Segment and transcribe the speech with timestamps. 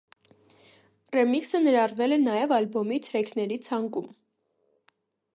[1.15, 4.09] Ռեմիքսը ներառվել է նաև ալբոմի թրեքների ցանկում։